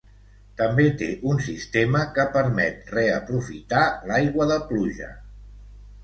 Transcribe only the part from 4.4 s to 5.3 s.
de pluja.